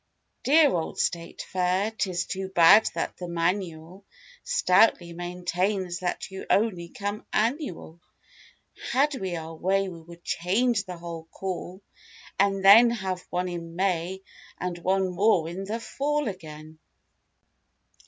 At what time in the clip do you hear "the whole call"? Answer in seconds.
10.85-11.83